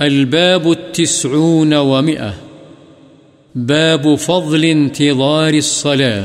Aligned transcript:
الباب 0.00 0.70
التسعون 0.70 1.72
ومئة. 1.72 2.30
باب 3.54 4.18
فضل 4.18 4.64
انتظار 4.64 5.52
الصلاة. 5.52 6.24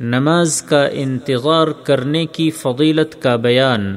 نماز 0.00 0.62
کا 0.62 0.86
انتظار 0.86 1.66
کرنے 1.68 2.26
کی 2.26 2.50
فضیلت 2.50 3.22
کا 3.22 3.36
بیان. 3.36 3.96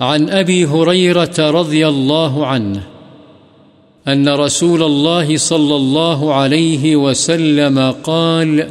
عن 0.00 0.28
أبي 0.28 0.64
هريرة 0.64 1.38
رضي 1.38 1.86
الله 1.88 2.46
عنه 2.46 2.80
أن 4.08 4.28
رسول 4.28 4.82
الله 4.82 5.36
صلى 5.36 5.76
الله 5.76 6.34
عليه 6.34 6.96
وسلم 6.96 7.94
قال 8.02 8.68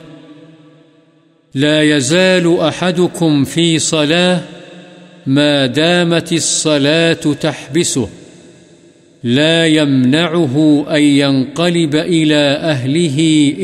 لا 1.55 1.81
يزال 1.81 2.59
أحدكم 2.59 3.43
في 3.43 3.79
صلاة 3.79 4.39
ما 5.27 5.65
دامت 5.65 6.33
الصلاة 6.33 7.33
تحبسه. 7.41 8.09
لا 9.27 9.65
يمنعه 9.67 10.55
أن 10.89 11.01
ينقلب 11.01 11.95
إلى 11.95 12.57
أهله 12.61 13.17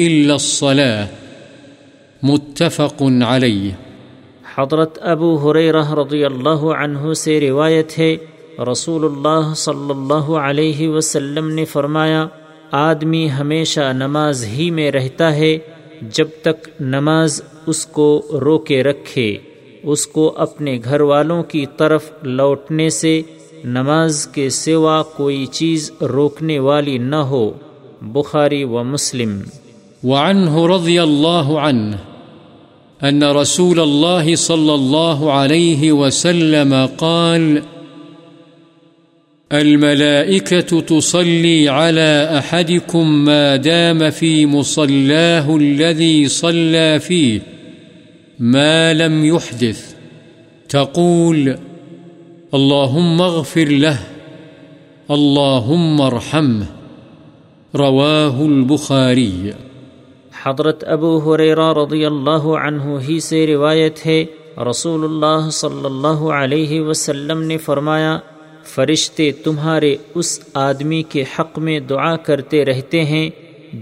إلا 0.07 0.33
الصلاة. 0.33 1.05
متفق 2.23 3.03
عليه. 3.21 3.69
حضرت 4.55 4.97
ابو 5.01 5.35
حریرہ 5.35 5.93
رضی 5.93 6.25
اللہ 6.25 6.63
عنہ 6.79 7.13
سے 7.13 7.39
روایت 7.39 7.99
ہے 7.99 8.17
رسول 8.71 9.05
اللہ 9.05 9.53
صلی 9.53 9.89
اللہ 9.89 10.31
علیہ 10.31 10.89
وسلم 10.89 11.49
نے 11.49 11.65
فرمایا، 11.65 12.27
آدمی 12.71 13.29
ہمیشہ 13.31 13.93
نماز 13.93 14.45
ہی 14.45 14.71
میں 14.71 14.91
رہتا 14.91 15.35
ہے، 15.35 15.57
جب 16.01 16.27
تک 16.41 16.81
نماز 16.81 17.41
اس 17.67 17.85
کو 17.85 18.21
روکے 18.31 18.83
رکھے، 18.83 19.37
اس 19.83 20.07
کو 20.07 20.33
اپنے 20.37 20.79
گھر 20.83 21.01
والوں 21.01 21.43
کی 21.43 21.65
طرف 21.77 22.11
لوٹنے 22.23 22.89
سے 22.89 23.21
نماز 23.63 24.27
کے 24.27 24.49
سوا 24.49 25.03
کوئی 25.03 25.45
چیز 25.45 25.91
روکنے 26.01 26.59
والی 26.59 26.97
نہ 26.97 27.15
ہو، 27.15 27.51
بخاری 28.01 28.63
و 28.63 28.83
مسلم۔ 28.83 29.41
وعنه 30.03 30.67
رضي 30.75 30.99
الله 30.99 31.59
عنه 31.59 31.95
أن 33.09 33.23
رسول 33.23 33.79
الله 33.79 34.35
صلى 34.35 34.73
الله 34.73 35.31
عليه 35.31 35.91
وسلم 35.91 36.73
قال 36.97 37.59
الملائكة 39.51 40.81
تصلي 40.81 41.67
على 41.67 42.29
أحدكم 42.37 43.25
ما 43.25 43.55
دام 43.55 44.09
في 44.09 44.45
مصلاه 44.45 45.55
الذي 45.55 46.27
صلى 46.27 46.99
فيه 46.99 47.39
ما 48.39 48.93
لم 48.93 49.25
يحدث 49.25 49.77
تقول 50.69 51.55
اللهم 52.53 53.21
اغفر 53.23 53.69
له 53.81 53.97
اللهم 55.09 55.99
ارحمه 56.05 56.65
رواه 57.73 58.41
البخاري 58.45 59.53
حضرت 60.39 60.83
ابو 60.95 61.11
حریرہ 61.27 61.67
رضی 61.77 62.01
اللہ 62.05 62.47
عنہ 62.61 62.97
ہی 63.05 63.15
سے 63.27 63.39
روایت 63.47 64.01
ہے 64.05 64.17
رسول 64.69 65.05
اللہ 65.09 65.47
صلی 65.59 65.85
اللہ 65.91 66.25
علیہ 66.39 66.81
وسلم 66.87 67.45
نے 67.51 67.57
فرمایا، 67.67 68.11
فرشتے 68.73 69.29
تمہارے 69.45 69.93
اس 70.15 70.33
آدمی 70.63 71.01
کے 71.13 71.23
حق 71.37 71.59
میں 71.67 71.79
دعا 71.93 72.15
کرتے 72.25 72.65
رہتے 72.71 73.05
ہیں 73.13 73.29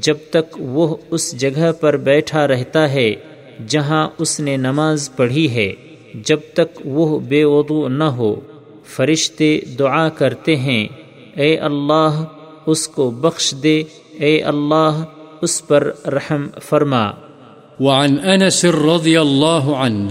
جب 0.08 0.22
تک 0.36 0.60
وہ 0.76 0.88
اس 1.10 1.26
جگہ 1.42 1.72
پر 1.82 1.98
بیٹھا 2.12 2.48
رہتا 2.54 2.90
ہے 2.92 3.10
جہاں 3.68 4.04
اس 4.18 4.40
نے 4.40 4.56
نماز 4.68 5.10
پڑھی 5.16 5.48
ہے، 5.58 5.70
جب 6.28 6.48
تک 6.54 6.80
وہ 6.98 7.20
بے 7.30 7.44
وضو 7.46 7.82
نہ 7.98 8.10
ہو۔ 8.20 8.32
فرشتے 8.96 9.60
دعا 9.80 10.10
کرتے 10.10 10.56
ہیں، 10.56 10.88
اے 11.36 11.58
اللہ، 11.58 12.24
اس 12.66 12.88
کو 12.88 13.12
بخش 13.12 13.54
دے، 13.64 13.84
اے 14.20 14.42
اللہ، 14.42 15.04
اس 15.42 15.68
پر 15.68 15.92
رحم 16.06 16.48
فرما۔ 16.64 17.12
وعن 17.80 18.16
أنس 18.16 18.66
رضي 18.66 19.18
الله 19.18 19.76
عنه 19.76 20.10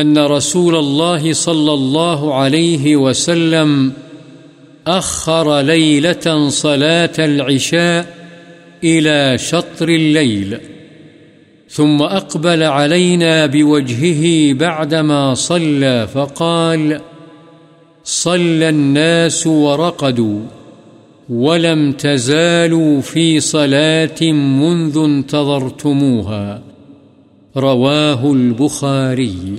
أن 0.00 0.18
رسول 0.18 0.76
الله 0.76 1.32
صلى 1.32 1.72
الله 1.72 2.34
عليه 2.34 2.96
وسلم 2.96 3.88
أخر 4.86 5.60
ليلة 5.60 6.48
صلاة 6.50 7.16
العشاء 7.18 8.04
إلى 8.84 9.38
شطر 9.38 9.88
الليل 9.88 10.54
ثم 11.68 12.02
أقبل 12.02 12.62
علينا 12.62 13.46
بوجهه 13.46 14.52
بعدما 14.54 15.34
صلى، 15.34 16.06
فقال 16.12 17.09
صلى 18.04 18.68
الناس 18.68 19.46
ورقدوا 19.46 20.40
ولم 21.28 21.92
تزالوا 21.92 23.00
في 23.00 23.40
صلاة 23.40 24.32
منذ 24.32 24.98
انتظرتموها. 24.98 26.60
رواه 27.56 28.24
البخاري. 28.24 29.54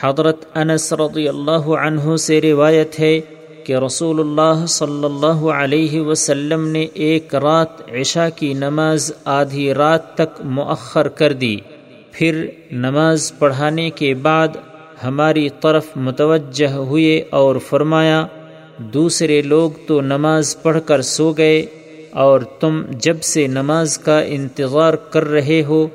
حضرت 0.00 0.44
انس 0.54 0.92
رضی 0.92 1.28
اللہ 1.28 1.68
عنہ 1.80 2.16
سے 2.16 2.40
روایت 2.40 3.00
ہے 3.00 3.20
کہ 3.64 3.76
رسول 3.76 4.20
اللہ 4.20 4.66
صلی 4.66 5.04
اللہ 5.04 5.44
علیہ 5.50 6.00
وسلم 6.00 6.68
نے 6.68 6.86
ایک 6.94 7.34
رات 7.34 7.90
عشاء 7.90 8.28
کی 8.36 8.52
نماز 8.54 9.12
آدھی 9.24 9.74
رات 9.74 10.14
تک 10.14 10.40
مؤخر 10.44 11.08
کر 11.08 11.32
دی، 11.32 11.56
پھر 12.12 12.46
نماز 12.72 13.32
پڑھانے 13.38 13.90
کے 13.90 14.14
بعد 14.14 14.48
ہماری 15.04 15.48
طرف 15.60 15.86
متوجہ 15.96 16.66
ہوئے 16.66 17.24
اور 17.30 17.56
فرمایا، 17.56 18.26
دوسرے 18.78 19.40
لوگ 19.42 19.70
تو 19.86 20.00
نماز 20.00 20.56
پڑھ 20.62 20.78
کر 20.86 21.02
سو 21.02 21.32
گئے، 21.32 21.64
اور 22.10 22.40
تم 22.40 22.82
جب 22.98 23.22
سے 23.22 23.46
نماز 23.46 23.98
کا 23.98 24.18
انتظار 24.20 24.94
کر 24.94 25.24
رہے 25.24 25.62
ہو، 25.68 25.86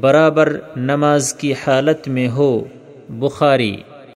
برابر 0.00 0.52
نماز 0.76 1.32
کی 1.34 1.52
حالت 1.66 2.08
میں 2.08 2.28
ہو۔ 2.28 2.64
بخاری 3.08 3.76